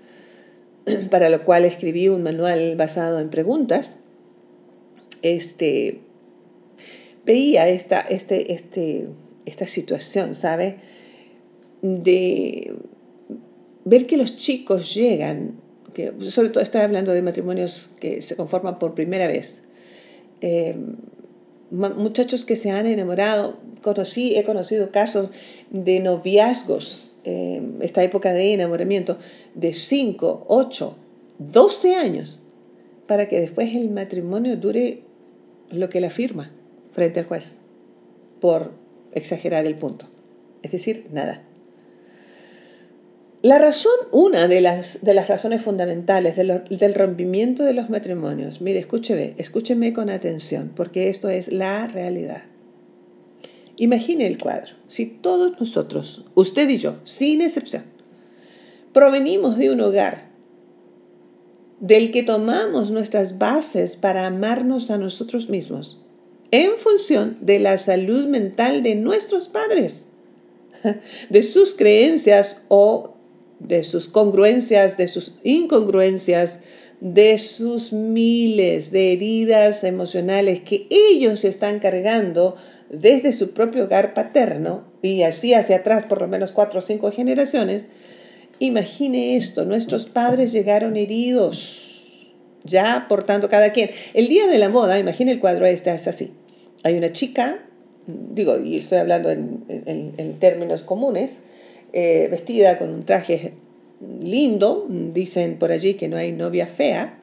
para 1.11 1.29
lo 1.29 1.45
cual 1.45 1.65
escribí 1.65 2.09
un 2.09 2.23
manual 2.23 2.77
basado 2.77 3.21
en 3.21 3.31
preguntas, 3.31 3.97
este, 5.23 6.01
veía 7.25 7.69
esta, 7.69 8.01
este, 8.01 8.53
este, 8.53 9.09
esta 9.47 9.67
situación, 9.67 10.35
¿sabe? 10.35 10.77
De 11.83 12.75
ver 13.85 14.07
que 14.07 14.17
los 14.17 14.37
chicos 14.37 14.95
llegan 14.95 15.61
que 15.95 16.13
sobre 16.31 16.51
todo 16.51 16.63
estoy 16.63 16.83
hablando 16.83 17.13
de 17.13 17.23
matrimonios 17.23 17.91
que 18.01 18.23
se 18.23 18.37
conforman 18.37 18.79
por 18.79 18.95
primera 18.95 19.27
vez. 19.27 19.63
Eh, 20.41 20.77
muchachos 21.71 22.45
que 22.45 22.57
se 22.57 22.71
han 22.71 22.87
enamorado, 22.87 23.59
conocí, 23.83 24.37
he 24.37 24.45
conocido 24.45 24.91
casos 24.91 25.31
de 25.71 26.01
noviazgos, 26.01 27.10
eh, 27.25 27.63
esta 27.81 28.03
época 28.03 28.33
de 28.33 28.53
enamoramiento, 28.53 29.19
de 29.55 29.73
5, 29.73 30.47
8, 30.49 30.97
12 31.39 31.95
años, 31.95 32.45
para 33.07 33.29
que 33.29 33.41
después 33.41 33.75
el 33.75 33.91
matrimonio 33.91 34.57
dure 34.57 35.03
lo 35.71 35.89
que 35.89 36.01
la 36.01 36.11
firma 36.11 36.53
frente 36.93 37.21
al 37.21 37.27
juez, 37.27 37.61
por 38.41 38.73
exagerar 39.13 39.67
el 39.67 39.77
punto. 39.77 40.07
Es 40.63 40.73
decir, 40.73 41.07
nada. 41.13 41.43
La 43.43 43.59
razón, 43.59 43.93
una 44.13 44.49
de 44.49 44.61
las, 44.61 45.03
de 45.03 45.15
las 45.15 45.29
razones 45.29 45.63
fundamentales 45.63 46.37
del 46.37 46.95
rompimiento 46.95 47.65
de 47.65 47.73
los 47.73 47.89
matrimonios, 47.89 48.61
mire, 48.61 48.81
escúcheme, 48.81 49.33
escúcheme 49.39 49.95
con 49.95 50.11
atención, 50.11 50.71
porque 50.77 51.09
esto 51.09 51.31
es 51.31 51.51
la 51.51 51.87
realidad. 51.87 52.43
Imagine 53.81 54.27
el 54.27 54.37
cuadro. 54.37 54.75
Si 54.89 55.07
todos 55.07 55.59
nosotros, 55.59 56.27
usted 56.35 56.69
y 56.69 56.77
yo, 56.77 56.97
sin 57.05 57.41
excepción, 57.41 57.85
provenimos 58.93 59.57
de 59.57 59.71
un 59.71 59.81
hogar 59.81 60.29
del 61.81 62.11
que 62.11 62.23
tomamos 62.23 62.91
nuestras 62.91 63.39
bases 63.39 63.97
para 63.97 64.27
amarnos 64.27 64.91
a 64.91 64.99
nosotros 64.99 65.49
mismos, 65.49 66.05
en 66.51 66.77
función 66.77 67.39
de 67.41 67.59
la 67.59 67.79
salud 67.79 68.27
mental 68.27 68.83
de 68.83 68.97
nuestros 68.97 69.49
padres, 69.49 70.09
de 71.31 71.43
sus 71.43 71.73
creencias 71.73 72.67
o 72.69 73.15
de 73.61 73.83
sus 73.85 74.09
congruencias, 74.09 74.99
de 74.99 75.09
sus 75.09 75.37
incongruencias, 75.43 76.65
de 77.01 77.39
sus 77.39 77.95
miles 77.95 78.91
de 78.91 79.15
heridas 79.15 79.85
emocionales 79.85 80.61
que 80.61 80.87
ellos 80.91 81.47
están 81.47 81.79
cargando 81.79 82.57
desde 82.91 83.33
su 83.33 83.53
propio 83.53 83.85
hogar 83.85 84.15
paterno 84.15 84.85
y 85.03 85.23
así 85.23 85.55
hacia 85.55 85.77
atrás 85.77 86.05
por 86.07 86.21
lo 86.21 86.29
menos 86.29 86.53
cuatro 86.53 86.81
o 86.81 86.83
cinco 86.83 87.11
generaciones, 87.13 87.89
imagine 88.59 89.37
esto, 89.37 89.65
nuestros 89.65 90.07
padres 90.07 90.53
llegaron 90.53 90.97
heridos, 90.97 92.33
ya 92.65 93.07
portando 93.09 93.49
cada 93.49 93.73
quien. 93.73 93.91
El 94.13 94.29
día 94.29 94.47
de 94.47 94.59
la 94.59 94.69
boda, 94.69 94.99
imagine 94.99 95.33
el 95.33 95.41
cuadro 95.41 95.67
este, 95.67 95.93
es 95.95 96.07
así. 96.09 96.33
Hay 96.83 96.97
una 96.97 97.13
chica, 97.13 97.65
digo, 98.07 98.59
y 98.59 98.79
estoy 98.79 98.99
hablando 98.99 99.31
en, 99.31 99.65
en 99.69 100.35
términos 100.39 100.83
comunes, 100.83 101.41
eh, 101.93 102.29
vestida 102.31 102.79
con 102.79 102.91
un 102.91 103.05
traje 103.05 103.55
lindo, 104.21 104.87
dicen 104.89 105.59
por 105.59 105.73
allí 105.73 105.95
que 105.95 106.09
no 106.09 106.17
hay 106.17 106.31
novia 106.31 106.67
fea, 106.67 107.19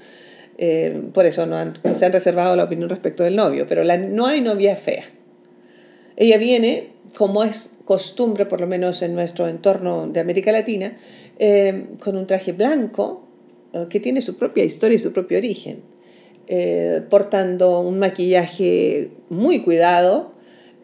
eh, 0.58 1.04
por 1.14 1.26
eso 1.26 1.46
no 1.46 1.74
se 1.98 2.06
han 2.06 2.12
reservado 2.12 2.56
la 2.56 2.66
opinión 2.66 2.90
respecto 2.90 3.24
del 3.24 3.36
novio, 3.36 3.66
pero 3.70 3.84
la, 3.84 3.98
no 3.98 4.28
hay 4.28 4.42
novia 4.42 4.76
fea. 4.76 5.06
Ella 6.18 6.38
viene, 6.38 6.90
como 7.16 7.44
es 7.44 7.72
costumbre, 7.86 8.46
por 8.46 8.60
lo 8.60 8.68
menos 8.68 9.02
en 9.02 9.16
nuestro 9.16 9.48
entorno 9.48 10.08
de 10.08 10.20
América 10.20 10.52
Latina, 10.52 10.98
eh, 11.40 11.86
con 12.04 12.18
un 12.18 12.28
traje 12.28 12.52
blanco 12.52 13.24
que 13.90 14.00
tiene 14.00 14.22
su 14.22 14.38
propia 14.38 14.64
historia 14.64 14.96
y 14.96 15.00
su 15.00 15.14
propio 15.14 15.38
origen, 15.38 15.84
portando 17.10 17.82
un 17.82 18.00
maquillaje 18.00 19.12
muy 19.30 19.62
cuidado, 19.62 20.32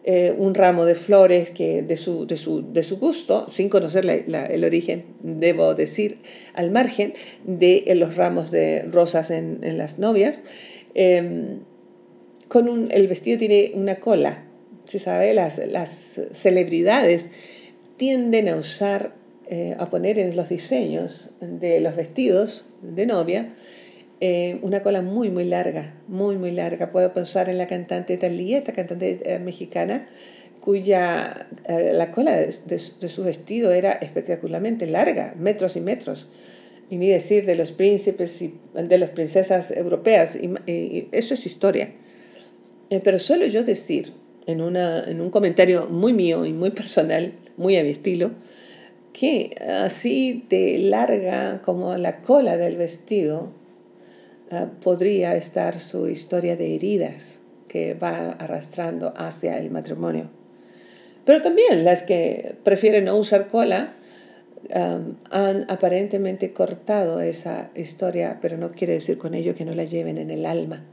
eh, 0.06 0.34
un 0.36 0.54
ramo 0.54 0.84
de 0.84 0.96
flores 0.96 1.48
que 1.48 1.80
de, 1.80 1.96
su, 1.96 2.26
de, 2.26 2.36
su, 2.36 2.98
gusto, 2.98 3.46
sin 3.48 3.70
conocer 3.70 4.04
el 4.04 4.64
origen, 4.64 5.06
debo 5.22 5.74
decir, 5.74 6.18
al 6.52 6.70
margen 6.70 7.14
de 7.44 7.84
eh, 7.86 7.94
los 7.94 8.14
ramos 8.14 8.50
de 8.50 8.82
rosas 8.82 9.30
en, 9.30 9.78
las 9.78 9.98
novias. 9.98 10.44
Con 12.48 12.68
un, 12.68 12.92
el 12.92 13.08
vestido 13.08 13.38
tiene 13.38 13.72
una 13.74 13.96
cola, 13.96 14.44
se 14.86 14.98
sabe, 14.98 15.34
las, 15.34 15.58
las 15.58 16.20
celebridades 16.32 17.30
tienden 17.96 18.48
a 18.48 18.56
usar, 18.56 19.14
eh, 19.46 19.74
a 19.78 19.90
poner 19.90 20.18
en 20.18 20.36
los 20.36 20.48
diseños 20.48 21.30
de 21.40 21.80
los 21.80 21.96
vestidos 21.96 22.68
de 22.82 23.06
novia, 23.06 23.54
eh, 24.20 24.58
una 24.62 24.82
cola 24.82 25.02
muy, 25.02 25.30
muy 25.30 25.44
larga, 25.44 25.94
muy, 26.08 26.36
muy 26.36 26.50
larga. 26.50 26.92
Puedo 26.92 27.12
pensar 27.12 27.48
en 27.48 27.58
la 27.58 27.66
cantante 27.66 28.16
Thalía, 28.16 28.58
esta 28.58 28.72
cantante 28.72 29.20
eh, 29.24 29.38
mexicana, 29.38 30.08
cuya 30.60 31.46
la 31.68 32.10
cola 32.10 32.36
de, 32.36 32.78
su 32.78 33.22
vestido 33.22 33.72
era 33.72 33.92
espectacularmente 33.92 34.86
larga, 34.86 35.34
metros 35.38 35.76
y 35.76 35.82
metros. 35.82 36.26
Y 36.88 36.96
ni 36.96 37.10
decir 37.10 37.44
de 37.44 37.54
los 37.54 37.72
príncipes 37.72 38.40
y 38.40 38.54
de 38.72 38.96
las 38.96 39.10
princesas 39.10 39.70
europeas, 39.70 40.36
y, 40.36 41.08
eso 41.12 41.34
es 41.34 41.44
historia. 41.44 41.90
pero 43.02 43.18
solo 43.18 43.44
yo 43.44 43.62
decir, 43.62 44.14
en, 44.46 44.60
una, 44.60 45.04
en 45.04 45.20
un 45.20 45.30
comentario 45.30 45.86
muy 45.86 46.12
mío 46.12 46.44
y 46.44 46.52
muy 46.52 46.70
personal, 46.70 47.32
muy 47.56 47.76
a 47.76 47.82
mi 47.82 47.90
estilo, 47.90 48.32
que 49.12 49.56
así 49.84 50.44
de 50.48 50.78
larga 50.78 51.62
como 51.64 51.96
la 51.96 52.20
cola 52.20 52.56
del 52.56 52.76
vestido, 52.76 53.50
Ah, 54.50 54.68
podría 54.82 55.34
estar 55.36 55.80
su 55.80 56.06
historia 56.06 56.54
de 56.54 56.74
heridas 56.74 57.40
que 57.66 57.94
va 57.94 58.32
arrastrando 58.32 59.14
hacia 59.16 59.58
el 59.58 59.70
matrimonio. 59.70 60.28
Pero 61.24 61.40
también 61.40 61.84
las 61.84 62.02
que 62.02 62.54
prefieren 62.62 63.06
no 63.06 63.16
usar 63.16 63.48
cola 63.48 63.94
han 64.70 65.66
aparentemente 65.68 66.52
cortado 66.52 67.20
esa 67.20 67.70
historia, 67.74 68.38
pero 68.40 68.56
no 68.56 68.72
quiere 68.72 68.94
decir 68.94 69.18
con 69.18 69.34
ello 69.34 69.54
que 69.54 69.64
no 69.64 69.74
la 69.74 69.84
lleven 69.84 70.18
en 70.18 70.30
el 70.30 70.46
alma. 70.46 70.84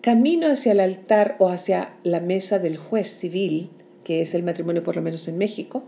Camino 0.00 0.46
hacia 0.46 0.72
el 0.72 0.80
altar 0.80 1.36
o 1.38 1.48
hacia 1.48 1.94
la 2.04 2.20
mesa 2.20 2.58
del 2.58 2.78
juez 2.78 3.08
civil, 3.08 3.70
que 4.02 4.22
es 4.22 4.34
el 4.34 4.42
matrimonio 4.42 4.82
por 4.82 4.96
lo 4.96 5.02
menos 5.02 5.28
en 5.28 5.36
México, 5.36 5.84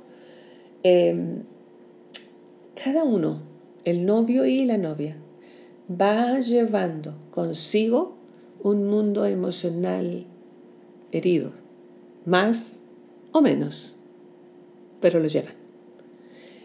em, 0.83 1.45
cada 2.83 3.05
uno, 3.05 3.43
el 3.85 4.05
novio 4.05 4.45
y 4.45 4.65
la 4.67 4.77
novia, 4.77 5.17
va 5.89 6.39
llevando 6.41 7.15
consigo 7.31 8.17
un 8.63 8.87
mundo 8.87 9.27
emocional 9.27 10.27
herido, 11.11 11.53
más 12.25 12.85
o 13.33 13.41
menos, 13.41 13.97
pero 15.01 15.21
lo 15.21 15.29
llevan. 15.29 15.55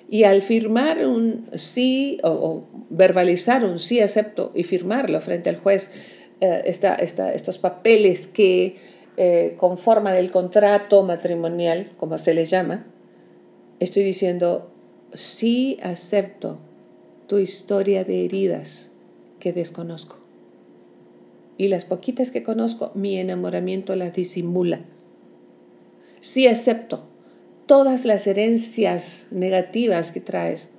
Y 0.09 0.23
al 0.23 0.41
firmar 0.41 1.05
un 1.05 1.47
sí 1.53 2.19
o, 2.23 2.65
verbalizar 2.89 3.65
un 3.65 3.79
sí 3.79 3.99
acepto 3.99 4.51
y 4.55 4.63
firmarlo 4.63 5.19
frente 5.19 5.49
al 5.49 5.57
juez, 5.57 5.91
eh, 6.41 6.63
estos 6.65 7.57
papeles 7.57 8.27
que 8.27 8.77
eh, 9.17 9.55
conforman 9.57 10.15
el 10.15 10.29
contrato 10.29 11.03
matrimonial, 11.03 11.91
como 11.97 12.17
se 12.17 12.33
le 12.33 12.45
llama, 12.45 12.85
estoy 13.79 14.03
diciendo 14.03 14.71
sí 15.13 15.79
acepto 15.81 16.59
tu 17.27 17.39
historia 17.39 18.03
de 18.03 18.25
heridas 18.25 18.91
que 19.39 19.53
desconozco. 19.53 20.17
Y 21.57 21.69
las 21.69 21.85
poquitas 21.85 22.29
que 22.29 22.43
conozco, 22.43 22.91
mi 22.93 23.17
enamoramiento 23.17 23.95
las 23.95 24.13
disimula. 24.13 24.81
Sí 26.21 26.47
acepto 26.47 27.03
todas 27.65 28.05
las 28.05 28.27
herencias 28.27 29.25
negativas 29.31 30.11
que 30.11 30.21
traes, 30.21 30.69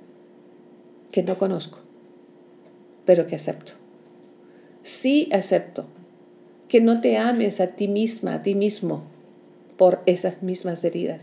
que 1.11 1.23
no 1.23 1.37
conozco, 1.37 1.79
pero 3.05 3.27
que 3.27 3.35
acepto. 3.35 3.78
Sí 4.89 5.29
acepto 5.31 5.85
que 6.67 6.81
no 6.81 6.99
te 6.99 7.19
ames 7.19 7.61
a 7.61 7.67
ti 7.67 7.87
misma, 7.87 8.33
a 8.33 8.41
ti 8.41 8.55
mismo, 8.55 9.03
por 9.77 10.01
esas 10.07 10.41
mismas 10.41 10.83
heridas. 10.83 11.21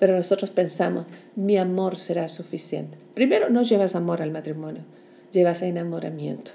Pero 0.00 0.16
nosotros 0.16 0.50
pensamos, 0.50 1.06
mi 1.36 1.56
amor 1.56 1.98
será 1.98 2.26
suficiente. 2.26 2.98
Primero, 3.14 3.48
no 3.48 3.62
llevas 3.62 3.94
amor 3.94 4.22
al 4.22 4.32
matrimonio, 4.32 4.82
llevas 5.32 5.62
enamoramiento. 5.62 6.50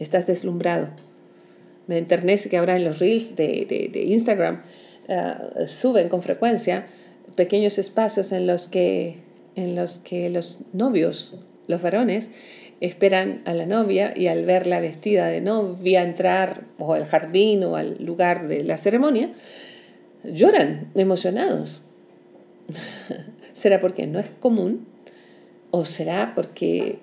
Estás 0.00 0.26
deslumbrado. 0.26 0.88
Me 1.86 1.98
enternece 1.98 2.48
que 2.50 2.56
ahora 2.56 2.74
en 2.74 2.82
los 2.82 2.98
reels 2.98 3.36
de, 3.36 3.90
Instagram 4.08 4.62
uh, 5.08 5.68
suben 5.68 6.08
con 6.08 6.20
frecuencia 6.20 6.86
pequeños 7.36 7.78
espacios 7.78 8.32
en 8.32 8.48
los 8.48 8.66
que, 8.66 9.18
en 9.54 9.76
los, 9.76 9.98
que 9.98 10.30
los 10.30 10.62
novios, 10.72 11.36
los 11.68 11.80
varones, 11.80 12.32
esperan 12.86 13.40
a 13.44 13.54
la 13.54 13.66
novia 13.66 14.12
y 14.16 14.26
al 14.26 14.44
verla 14.44 14.80
vestida 14.80 15.26
de 15.26 15.40
novia 15.40 16.02
entrar 16.02 16.64
o 16.78 16.94
al 16.94 17.06
jardín 17.06 17.64
o 17.64 17.76
al 17.76 18.04
lugar 18.04 18.48
de 18.48 18.62
la 18.62 18.76
ceremonia, 18.76 19.30
lloran 20.24 20.90
emocionados. 20.94 21.80
¿Será 23.52 23.80
porque 23.80 24.06
no 24.06 24.18
es 24.18 24.26
común? 24.40 24.86
¿O 25.70 25.84
será 25.84 26.32
porque 26.34 26.98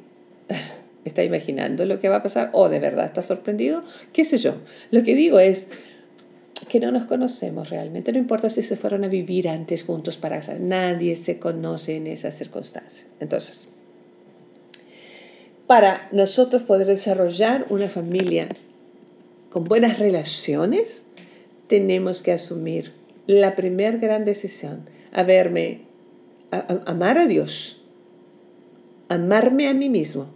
está 1.05 1.23
imaginando 1.23 1.85
lo 1.85 1.99
que 1.99 2.09
va 2.09 2.17
a 2.17 2.23
pasar? 2.23 2.49
¿O 2.53 2.69
de 2.69 2.79
verdad 2.79 3.05
está 3.05 3.21
sorprendido? 3.21 3.83
¿Qué 4.13 4.25
sé 4.25 4.37
yo? 4.37 4.55
Lo 4.91 5.03
que 5.03 5.15
digo 5.15 5.39
es 5.39 5.69
que 6.69 6.79
no 6.79 6.91
nos 6.91 7.05
conocemos 7.05 7.69
realmente. 7.69 8.11
No 8.11 8.19
importa 8.19 8.49
si 8.49 8.63
se 8.63 8.77
fueron 8.77 9.03
a 9.03 9.07
vivir 9.07 9.49
antes 9.49 9.83
juntos 9.83 10.17
para 10.17 10.41
saber. 10.41 10.61
Nadie 10.61 11.15
se 11.15 11.39
conoce 11.39 11.97
en 11.97 12.07
esas 12.07 12.37
circunstancias. 12.37 13.07
Entonces, 13.19 13.67
para 15.71 16.09
nosotros 16.11 16.63
poder 16.63 16.85
desarrollar 16.85 17.65
una 17.69 17.87
familia 17.87 18.49
con 19.51 19.63
buenas 19.63 19.99
relaciones, 19.99 21.05
tenemos 21.67 22.23
que 22.23 22.33
asumir 22.33 22.91
la 23.25 23.55
primera 23.55 23.97
gran 23.97 24.25
decisión, 24.25 24.89
a 25.13 25.25
amar 26.87 27.17
a 27.17 27.25
Dios, 27.25 27.81
amarme 29.07 29.69
a 29.69 29.73
mí 29.73 29.87
mismo 29.87 30.27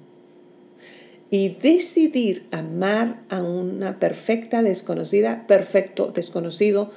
y 1.29 1.49
decidir 1.49 2.47
amar 2.51 3.23
a 3.27 3.43
una 3.43 3.99
perfecta 3.99 4.61
desconocida, 4.61 5.47
perfecto 5.47 6.13
desconocido, 6.15 6.91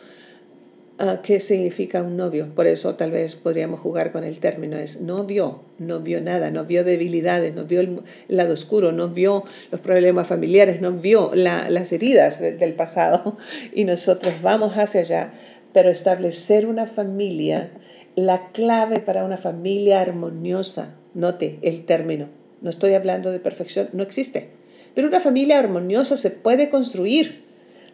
¿qué 1.22 1.40
significa 1.40 2.02
un 2.02 2.16
novio? 2.16 2.52
Por 2.54 2.66
eso 2.66 2.96
tal 2.96 3.12
vez 3.12 3.36
podríamos 3.36 3.80
jugar 3.80 4.10
con 4.10 4.24
el 4.24 4.38
término, 4.38 4.76
es 4.76 5.00
no 5.00 5.24
vio, 5.24 5.62
no 5.78 6.00
vio 6.00 6.20
nada, 6.20 6.50
no 6.50 6.64
vio 6.64 6.82
debilidades, 6.84 7.54
no 7.54 7.64
vio 7.64 7.80
el, 7.80 8.00
lado 8.28 8.54
oscuro, 8.54 8.90
no 8.92 9.08
vio 9.08 9.44
los 9.70 9.80
problemas 9.80 10.26
familiares, 10.26 10.80
no 10.80 10.92
vio 10.92 11.30
las 11.34 11.92
heridas 11.92 12.40
del 12.40 12.74
pasado. 12.74 13.36
Y 13.72 13.84
nosotros 13.84 14.34
vamos 14.42 14.76
hacia 14.76 15.00
allá 15.00 15.32
pero 15.72 15.90
establecer 15.90 16.66
una 16.66 16.86
familia, 16.86 17.70
la 18.16 18.50
clave 18.52 19.00
para 19.00 19.24
una 19.24 19.36
familia 19.36 20.00
armoniosa, 20.00 20.96
note 21.14 21.58
el 21.62 21.84
término, 21.84 22.28
no 22.60 22.70
estoy 22.70 22.94
hablando 22.94 23.30
de 23.30 23.38
perfección, 23.38 23.90
no 23.92 24.02
existe, 24.02 24.48
pero 24.94 25.08
una 25.08 25.20
familia 25.20 25.58
armoniosa 25.58 26.16
se 26.16 26.30
puede 26.30 26.70
construir 26.70 27.44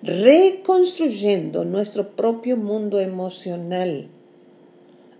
reconstruyendo 0.04 1.64
nuestro 1.64 2.10
propio 2.10 2.56
mundo 2.56 3.00
emocional, 3.00 4.08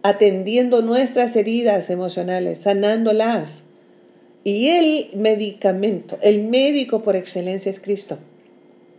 atendiendo 0.03 0.83
nuestras 0.83 1.35
heridas 1.35 1.91
emocionales, 1.91 2.61
sanándolas. 2.61 3.65
Y 4.45 4.69
el 4.69 5.11
medicamento, 5.15 6.19
el 6.21 6.45
médico 6.45 7.03
por 7.03 7.17
excelencia 7.17 7.71
es 7.71 7.81
Cristo. 7.81 8.19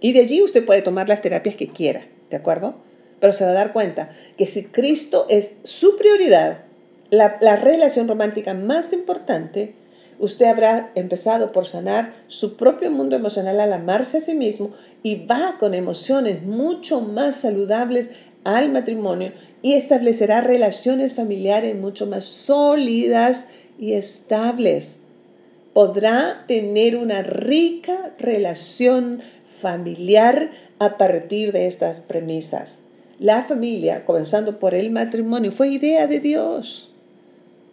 Y 0.01 0.12
de 0.13 0.22
allí 0.22 0.42
usted 0.42 0.65
puede 0.65 0.82
tomar 0.82 1.08
las 1.08 1.22
terapias 1.22 1.56
que 1.56 1.68
quiera, 1.70 2.08
¿de 2.30 2.38
acuerdo? 2.38 2.75
pero 3.20 3.33
se 3.33 3.46
va 3.46 3.51
a 3.51 3.55
dar 3.55 3.74
cuenta 3.74 4.09
que 4.38 4.46
si 4.46 4.66
Cristo 4.66 5.25
es 5.29 5.55
su 5.64 5.98
prioridad, 5.98 6.59
la, 7.09 7.38
la 7.42 7.55
relación 7.55 8.07
romántica 8.07 8.53
más 8.53 8.94
importante, 8.94 9.74
usted 10.20 10.46
habrá 10.46 10.92
empezado 10.96 11.51
por 11.51 11.68
sanar 11.68 12.14
su 12.28 12.56
propio 12.56 12.92
mundo 12.92 13.16
emocional 13.16 13.60
al 13.60 13.74
amarse 13.74 14.18
a 14.18 14.22
sí 14.22 14.36
mismo 14.36 14.72
y 15.04 15.25
va 15.25 15.58
con 15.60 15.74
emociones 15.74 16.44
mucho 16.44 17.01
más 17.01 17.38
saludables 17.38 18.12
al 18.44 18.72
matrimonio 18.72 19.34
y 19.62 19.74
establecerá 19.74 20.42
relaciones 20.42 21.14
familiares 21.14 21.75
mucho 21.75 22.06
más 22.06 22.25
sólidas 22.25 23.48
y 23.80 23.94
estables. 23.94 25.00
Podrá 25.74 26.46
tener 26.48 26.96
una 26.96 27.22
rica 27.22 28.14
relación 28.18 29.22
familiar 29.60 30.51
a 30.80 30.98
partir 30.98 31.51
de 31.51 31.68
estas 31.68 32.00
premisas. 32.00 32.82
La 33.20 33.44
familia, 33.44 34.06
comenzando 34.06 34.60
por 34.60 34.75
el 34.75 34.92
matrimonio, 34.92 35.51
fue 35.51 35.70
idea 35.70 36.06
de 36.08 36.20
Dios. 36.20 36.92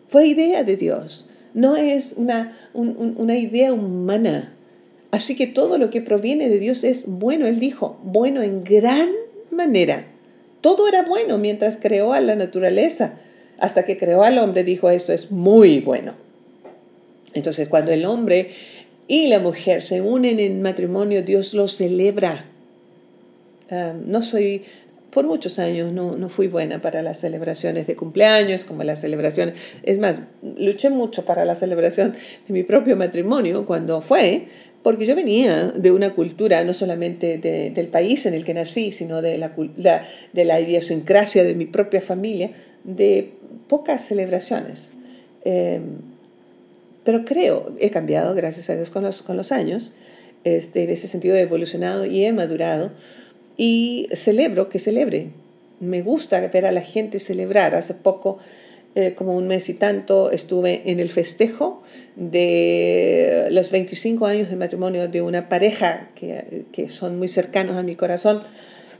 Fue 0.07 0.27
idea 0.27 0.63
de 0.65 0.77
Dios. 0.77 1.29
No 1.55 1.77
es 1.77 2.15
una, 2.17 2.57
una 2.75 3.37
idea 3.37 3.73
humana. 3.73 4.55
Así 5.11 5.37
que 5.37 5.47
todo 5.47 5.77
lo 5.79 5.91
que 5.91 6.01
proviene 6.01 6.49
de 6.49 6.59
Dios 6.59 6.85
es 6.85 7.07
bueno. 7.07 7.47
Él 7.47 7.61
dijo, 7.61 7.99
bueno 8.03 8.43
en 8.43 8.65
gran 8.65 9.11
manera. 9.51 10.07
Todo 10.63 10.89
era 10.89 11.03
bueno 11.03 11.39
mientras 11.39 11.77
creó 11.77 12.13
a 12.13 12.21
la 12.21 12.35
naturaleza. 12.35 13.19
Hasta 13.59 13.85
que 13.85 13.99
creó 13.99 14.23
al 14.23 14.39
hombre, 14.39 14.65
dijo, 14.65 14.91
eso 14.91 15.13
es 15.13 15.31
muy 15.31 15.81
bueno. 15.81 16.15
Entonces, 17.35 17.69
cuando 17.69 17.93
el 17.93 18.05
hombre 18.07 18.51
y 19.07 19.29
la 19.29 19.41
mujer 19.41 19.83
se 19.83 20.01
unen 20.01 20.41
en 20.41 20.63
matrimonio, 20.63 21.23
Dios 21.23 21.55
lo 21.55 21.69
celebra. 21.69 22.47
Ah, 23.71 23.95
no 24.05 24.23
soy 24.23 24.65
por 25.13 25.27
muchos 25.27 25.59
años 25.59 25.93
no, 25.93 26.17
no, 26.17 26.31
fui 26.31 26.49
buena 26.49 26.81
para 26.81 27.03
las 27.03 27.21
celebraciones 27.21 27.87
de 27.87 27.95
cumpleaños, 27.97 28.65
como 28.65 28.83
las 28.83 29.03
celebraciones. 29.03 29.57
Es 29.83 29.99
más, 29.99 30.23
luché 30.57 30.89
mucho 30.89 31.27
para 31.27 31.45
la 31.45 31.55
celebración 31.55 32.15
de 32.49 32.55
mi 32.55 32.63
propio 32.63 32.97
matrimonio 32.97 33.67
cuando 33.67 34.01
fue, 34.01 34.47
porque 34.83 35.05
yo 35.05 35.15
venía 35.15 35.71
de 35.77 35.91
una 35.91 36.15
cultura 36.15 36.65
no 36.65 36.73
solamente 36.73 37.37
del 37.37 37.89
país 37.89 38.25
en 38.25 38.33
el 38.33 38.43
que 38.47 38.55
nací, 38.55 38.91
sino 38.91 39.21
de 39.21 39.37
la, 39.37 39.53
de 40.33 40.45
la 40.47 40.61
idiosincrasia 40.61 41.45
de 41.45 41.55
mi 41.55 41.67
propia 41.67 42.01
familia, 42.01 42.53
de 42.85 43.33
pocas 43.69 44.03
celebraciones. 44.07 44.89
Em, 45.45 45.99
pero 47.05 47.27
creo, 47.27 47.77
he 47.81 47.91
cambiado, 47.91 48.35
gracias 48.35 48.71
a 48.71 48.77
Dios, 48.77 48.89
con 48.89 49.05
los, 49.05 49.21
con 49.21 49.37
los 49.37 49.53
años. 49.53 49.93
Este, 50.45 50.85
en 50.85 50.91
ese 50.91 51.07
sentido 51.07 51.37
he 51.37 51.43
evolucionado 51.43 52.07
y 52.07 52.25
he 52.25 52.33
madurado 52.33 52.93
y 53.57 54.09
celebro 54.15 54.69
que 54.69 54.79
celebre. 54.79 55.29
Me 55.81 56.03
gusta 56.03 56.41
ver 56.41 56.67
a 56.67 56.73
la 56.73 56.83
gente 56.83 57.19
celebrar. 57.19 57.75
Hace 57.75 57.95
poco, 57.95 58.39
eh, 58.95 59.15
como 59.15 59.37
un 59.37 59.49
mes 59.49 59.69
y 59.69 59.75
tanto, 59.75 60.31
estuve 60.31 60.83
en 60.91 61.01
el 61.01 61.11
festejo 61.11 61.83
de 62.17 63.49
los 63.51 63.71
25 63.71 64.27
años 64.27 64.51
de 64.51 64.57
matrimonio 64.57 65.09
de 65.09 65.23
una 65.23 65.49
pareja 65.49 66.11
que, 66.15 66.65
que 66.73 66.89
son 66.89 67.19
muy 67.19 67.29
cercanos 67.29 67.77
a 67.77 67.83
mi 67.83 67.97
corazón, 67.97 68.43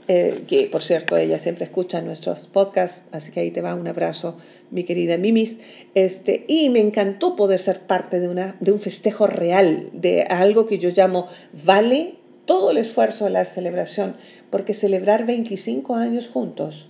eh, 0.09 0.43
que 0.47 0.67
por 0.67 0.83
cierto 0.83 1.15
ella 1.15 1.39
siempre 1.39 1.63
escucha 1.63 2.01
nuestros 2.01 2.47
podcasts, 2.47 3.05
así 3.13 3.31
que 3.31 3.39
ahí 3.39 3.51
te 3.51 3.61
va 3.61 3.73
un 3.73 3.87
abrazo, 3.87 4.37
mi 4.69 4.83
querida 4.83 5.17
Mimis. 5.17 5.59
Este, 5.95 6.43
y 6.47 6.69
me 6.69 6.79
encantó 6.79 7.37
poder 7.37 7.59
ser 7.59 7.79
parte 7.81 8.19
de, 8.19 8.27
una, 8.27 8.57
de 8.59 8.73
un 8.73 8.79
festejo 8.79 9.27
real, 9.27 9.89
de 9.93 10.23
algo 10.23 10.65
que 10.67 10.77
yo 10.77 10.89
llamo 10.89 11.29
vale 11.65 12.15
todo 12.45 12.71
el 12.71 12.77
esfuerzo 12.77 13.25
de 13.25 13.31
la 13.31 13.45
celebración, 13.45 14.17
porque 14.53 14.75
celebrar 14.75 15.25
25 15.25 15.95
años 15.95 16.27
juntos 16.27 16.85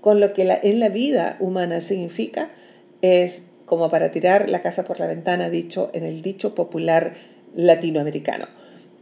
con 0.00 0.18
lo 0.18 0.32
que 0.32 0.58
en 0.64 0.80
la 0.80 0.88
vida 0.88 1.36
humana 1.38 1.80
significa 1.80 2.50
es 3.02 3.44
como 3.66 3.88
para 3.88 4.10
tirar 4.10 4.50
la 4.50 4.62
casa 4.62 4.82
por 4.82 4.98
la 4.98 5.06
ventana, 5.06 5.48
dicho 5.48 5.90
en 5.92 6.02
el 6.02 6.22
dicho 6.22 6.56
popular 6.56 7.14
latinoamericano. 7.54 8.48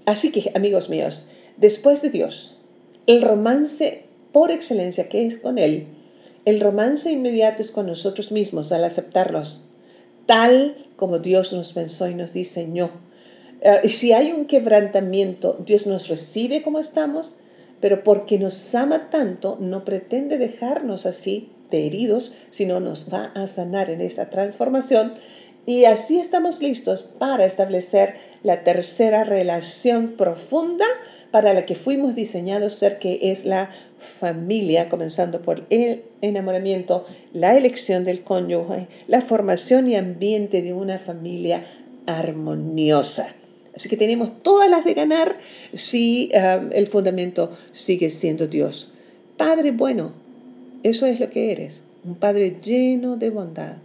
Así 0.04 0.30
que, 0.30 0.52
amigos 0.54 0.90
míos, 0.90 1.30
después 1.56 2.02
de 2.02 2.10
Dios, 2.10 2.60
el 3.06 3.22
romance 3.22 4.02
por 4.30 4.50
excelencia 4.50 5.08
que 5.08 5.24
es 5.24 5.38
con 5.38 5.56
Él, 5.56 5.86
el 6.44 6.60
romance 6.60 7.10
inmediato 7.10 7.62
es 7.62 7.70
con 7.70 7.86
nosotros 7.86 8.30
mismos 8.30 8.72
al 8.72 8.84
aceptarnos, 8.84 9.70
tal 10.26 10.86
como 10.96 11.18
Dios 11.18 11.54
nos 11.54 11.72
pensó 11.72 12.10
y 12.10 12.14
nos 12.14 12.34
diseñó. 12.34 12.90
Uh, 13.62 13.88
si 13.88 14.12
hay 14.12 14.32
un 14.32 14.44
quebrantamiento, 14.44 15.56
Dios 15.64 15.86
nos 15.86 16.08
recibe 16.08 16.60
como 16.60 16.78
estamos, 16.78 17.38
pero 17.82 18.04
porque 18.04 18.38
nos 18.38 18.74
ama 18.76 19.10
tanto, 19.10 19.58
no 19.60 19.84
pretende 19.84 20.38
dejarnos 20.38 21.04
así 21.04 21.50
de 21.70 21.84
heridos, 21.84 22.32
sino 22.48 22.78
nos 22.78 23.12
va 23.12 23.32
a 23.34 23.48
sanar 23.48 23.90
en 23.90 24.00
esa 24.00 24.30
transformación. 24.30 25.14
Y 25.66 25.84
así 25.84 26.20
estamos 26.20 26.62
listos 26.62 27.02
para 27.02 27.44
establecer 27.44 28.14
la 28.44 28.62
tercera 28.62 29.24
relación 29.24 30.14
profunda 30.16 30.84
para 31.32 31.54
la 31.54 31.66
que 31.66 31.74
fuimos 31.74 32.14
diseñados 32.14 32.74
ser, 32.74 33.00
que 33.00 33.18
es 33.32 33.44
la 33.44 33.70
familia, 33.98 34.88
comenzando 34.88 35.42
por 35.42 35.64
el 35.68 36.04
enamoramiento, 36.20 37.04
la 37.32 37.56
elección 37.56 38.04
del 38.04 38.22
cónyuge, 38.22 38.86
la 39.08 39.22
formación 39.22 39.88
y 39.88 39.96
ambiente 39.96 40.62
de 40.62 40.72
una 40.72 40.98
familia 40.98 41.64
armoniosa. 42.06 43.34
Así 43.74 43.88
que 43.88 43.96
tenemos 43.96 44.42
todas 44.42 44.68
las 44.68 44.84
de 44.84 44.94
ganar 44.94 45.38
si 45.72 46.30
ah, 46.34 46.62
el 46.72 46.86
fundamento 46.86 47.50
sigue 47.72 48.10
siendo 48.10 48.46
Dios. 48.46 48.92
Padre 49.36 49.70
bueno, 49.70 50.12
eso 50.82 51.06
es 51.06 51.20
lo 51.20 51.30
que 51.30 51.52
eres, 51.52 51.82
un 52.04 52.16
Padre 52.16 52.58
lleno 52.62 53.16
de 53.16 53.30
bondad. 53.30 53.76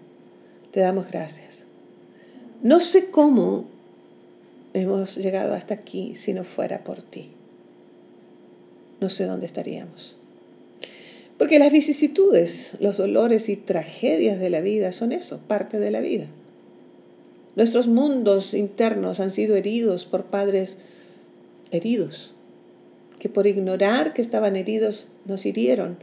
Te 0.71 0.81
damos 0.81 1.07
gracias. 1.07 1.65
No 2.61 2.79
sé 2.79 3.11
cómo 3.11 3.65
hemos 4.73 5.15
llegado 5.15 5.53
hasta 5.53 5.73
aquí 5.73 6.15
si 6.15 6.33
no 6.33 6.43
fuera 6.43 6.83
por 6.83 7.01
ti. 7.01 7.29
No 8.99 9.09
sé 9.09 9.25
dónde 9.25 9.45
estaríamos. 9.45 10.17
Porque 11.37 11.59
las 11.59 11.71
vicisitudes, 11.71 12.75
los 12.79 12.97
dolores 12.97 13.47
y 13.49 13.55
tragedias 13.55 14.39
de 14.39 14.49
la 14.49 14.59
vida 14.59 14.91
son 14.91 15.11
eso, 15.11 15.39
parte 15.47 15.79
de 15.79 15.91
la 15.91 15.99
vida. 15.99 16.25
Nuestros 17.57 17.87
mundos 17.87 18.53
internos 18.53 19.19
han 19.19 19.31
sido 19.31 19.55
heridos 19.55 20.05
por 20.05 20.25
padres 20.25 20.77
heridos, 21.71 22.35
que 23.17 23.29
por 23.29 23.47
ignorar 23.47 24.13
que 24.13 24.21
estaban 24.21 24.55
heridos 24.55 25.07
nos 25.25 25.43
hirieron. 25.47 25.97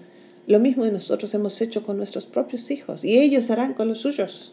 Lo 0.48 0.58
mismo 0.58 0.84
nosotros 0.84 1.32
hemos 1.32 1.60
hecho 1.60 1.86
con 1.86 1.96
nuestros 1.96 2.26
propios 2.26 2.72
hijos 2.72 3.04
y 3.04 3.20
ellos 3.20 3.52
harán 3.52 3.74
con 3.74 3.86
los 3.86 3.98
suyos. 3.98 4.52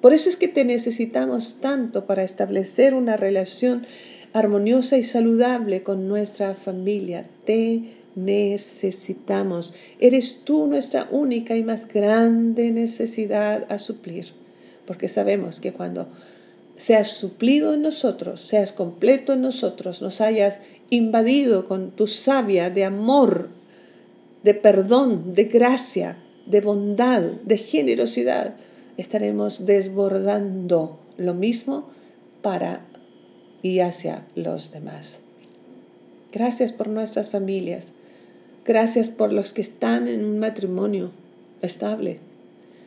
Por 0.00 0.12
eso 0.12 0.28
es 0.28 0.34
que 0.34 0.48
te 0.48 0.64
necesitamos 0.64 1.60
tanto 1.60 2.06
para 2.06 2.24
establecer 2.24 2.92
una 2.92 3.16
relación 3.16 3.86
armoniosa 4.32 4.98
y 4.98 5.04
saludable 5.04 5.84
con 5.84 6.08
nuestra 6.08 6.56
familia. 6.56 7.28
Te 7.44 7.82
necesitamos. 8.16 9.74
Eres 10.00 10.40
tú 10.44 10.66
nuestra 10.66 11.06
única 11.12 11.56
y 11.56 11.62
más 11.62 11.86
grande 11.86 12.72
necesidad 12.72 13.64
a 13.70 13.78
suplir 13.78 14.42
porque 14.86 15.08
sabemos 15.08 15.60
que 15.60 15.72
cuando 15.72 16.06
seas 16.76 17.08
suplido 17.08 17.74
en 17.74 17.82
nosotros, 17.82 18.40
seas 18.40 18.72
completo 18.72 19.32
en 19.32 19.42
nosotros, 19.42 20.02
nos 20.02 20.20
hayas 20.20 20.60
invadido 20.90 21.66
con 21.66 21.90
tu 21.90 22.06
savia 22.06 22.70
de 22.70 22.84
amor, 22.84 23.48
de 24.42 24.54
perdón, 24.54 25.34
de 25.34 25.44
gracia, 25.44 26.18
de 26.46 26.60
bondad, 26.60 27.22
de 27.22 27.56
generosidad, 27.56 28.56
estaremos 28.96 29.66
desbordando 29.66 30.98
lo 31.16 31.34
mismo 31.34 31.88
para 32.42 32.80
y 33.62 33.80
hacia 33.80 34.26
los 34.34 34.72
demás. 34.72 35.22
Gracias 36.32 36.72
por 36.72 36.88
nuestras 36.88 37.30
familias. 37.30 37.92
Gracias 38.64 39.08
por 39.08 39.32
los 39.32 39.52
que 39.52 39.60
están 39.60 40.08
en 40.08 40.24
un 40.24 40.38
matrimonio 40.38 41.10
estable, 41.62 42.18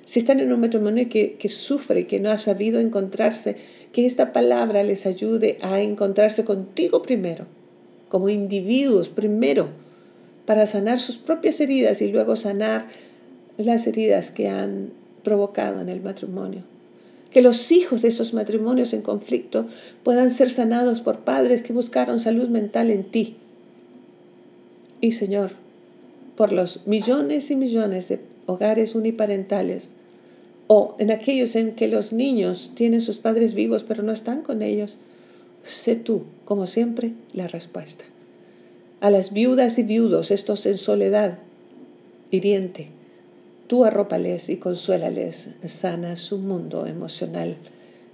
si 0.08 0.20
están 0.20 0.40
en 0.40 0.54
un 0.54 0.62
matrimonio 0.62 1.10
que, 1.10 1.34
que 1.34 1.50
sufre, 1.50 2.08
que 2.08 2.22
no 2.22 2.32
ha 2.32 2.38
sabido 2.38 2.80
encontrarse, 2.80 3.58
que 3.92 4.06
esta 4.06 4.32
palabra 4.32 4.82
les 4.82 5.06
ayude 5.06 5.58
a 5.62 5.82
encontrarse 5.82 6.46
contigo 6.46 7.04
primero, 7.04 7.46
como 8.08 8.30
individuos 8.30 9.10
primero, 9.10 9.68
para 10.46 10.66
sanar 10.66 11.02
sus 11.02 11.18
propias 11.18 11.60
heridas 11.60 12.02
y 12.02 12.08
luego 12.08 12.38
sanar 12.38 12.88
las 13.58 13.86
heridas 13.86 14.32
que 14.32 14.48
han 14.48 14.92
provocado 15.24 15.82
en 15.82 15.90
el 15.90 16.00
matrimonio. 16.00 16.62
Que 17.30 17.42
los 17.42 17.70
hijos 17.74 18.02
de 18.02 18.08
esos 18.08 18.34
matrimonios 18.34 18.94
en 18.94 19.02
conflicto 19.02 19.68
puedan 20.04 20.32
ser 20.32 20.52
sanados 20.52 21.02
por 21.02 21.20
padres 21.20 21.62
que 21.62 21.74
buscaron 21.74 22.22
salud 22.22 22.48
mental 22.48 22.92
en 22.92 23.04
ti. 23.04 23.36
Y 25.02 25.12
Señor, 25.12 25.52
por 26.38 26.54
los 26.54 26.88
millones 26.88 27.52
y 27.52 27.58
millones 27.58 28.08
de 28.08 28.22
hogares 28.46 28.96
uniparentales 28.96 29.97
o 30.68 30.96
en 31.00 31.12
aquellos 31.12 31.56
en 31.56 31.74
que 31.74 31.88
los 31.88 32.14
niños 32.14 32.72
tienen 32.76 33.02
sus 33.02 33.18
padres 33.18 33.54
vivos 33.54 33.84
pero 33.84 34.04
no 34.04 34.12
están 34.12 34.42
con 34.42 34.62
ellos, 34.62 34.98
sé 35.64 35.96
tú, 35.96 36.24
como 36.46 36.68
siempre, 36.68 37.14
la 37.34 37.48
respuesta. 37.48 38.04
A 39.00 39.10
las 39.10 39.32
viudas 39.32 39.80
y 39.80 39.84
viudos, 39.84 40.32
estos 40.32 40.66
en 40.66 40.78
soledad, 40.78 41.40
hiriente, 42.32 42.90
tú 43.68 43.86
arrópales 43.86 44.50
y 44.50 44.58
consuélales, 44.58 45.50
sana 45.66 46.16
su 46.16 46.40
mundo 46.40 46.88
emocional 46.88 47.58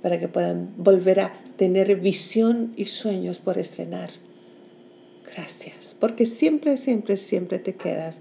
para 0.02 0.20
que 0.20 0.28
puedan 0.28 0.74
volver 0.78 1.22
a 1.22 1.34
tener 1.56 1.96
visión 1.96 2.74
y 2.76 2.86
sueños 2.86 3.39
por 3.39 3.58
estrenar. 3.58 4.10
Gracias, 5.34 5.96
porque 5.98 6.26
siempre, 6.26 6.78
siempre, 6.78 7.16
siempre 7.18 7.58
te 7.58 7.74
quedas 7.74 8.20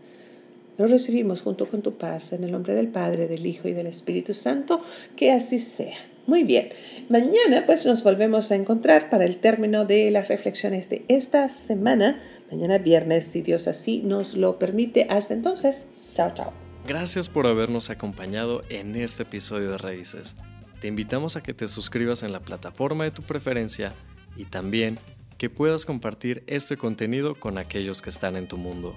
lo 0.78 0.86
recibimos 0.86 1.42
junto 1.42 1.68
con 1.68 1.82
tu 1.82 1.98
paz 1.98 2.32
en 2.32 2.44
el 2.44 2.52
nombre 2.52 2.74
del 2.74 2.88
Padre, 2.88 3.28
del 3.28 3.46
Hijo 3.46 3.68
y 3.68 3.72
del 3.72 3.86
Espíritu 3.86 4.34
Santo. 4.34 4.80
Que 5.16 5.32
así 5.32 5.58
sea. 5.58 5.96
Muy 6.26 6.44
bien. 6.44 6.70
Mañana 7.08 7.64
pues 7.66 7.84
nos 7.84 8.02
volvemos 8.04 8.52
a 8.52 8.56
encontrar 8.56 9.10
para 9.10 9.24
el 9.24 9.38
término 9.38 9.84
de 9.84 10.10
las 10.10 10.28
reflexiones 10.28 10.88
de 10.88 11.04
esta 11.08 11.48
semana. 11.48 12.20
Mañana 12.50 12.78
viernes, 12.78 13.24
si 13.24 13.42
Dios 13.42 13.68
así 13.68 14.02
nos 14.02 14.34
lo 14.34 14.58
permite. 14.58 15.06
Hasta 15.10 15.34
entonces. 15.34 15.88
Chao, 16.14 16.32
chao. 16.34 16.52
Gracias 16.86 17.28
por 17.28 17.46
habernos 17.46 17.90
acompañado 17.90 18.62
en 18.68 18.96
este 18.96 19.24
episodio 19.24 19.70
de 19.70 19.78
Raíces. 19.78 20.36
Te 20.80 20.88
invitamos 20.88 21.36
a 21.36 21.42
que 21.42 21.54
te 21.54 21.68
suscribas 21.68 22.22
en 22.22 22.32
la 22.32 22.40
plataforma 22.40 23.04
de 23.04 23.12
tu 23.12 23.22
preferencia 23.22 23.92
y 24.36 24.46
también 24.46 24.98
que 25.38 25.50
puedas 25.50 25.84
compartir 25.84 26.42
este 26.46 26.76
contenido 26.76 27.38
con 27.38 27.58
aquellos 27.58 28.02
que 28.02 28.10
están 28.10 28.36
en 28.36 28.48
tu 28.48 28.58
mundo. 28.58 28.96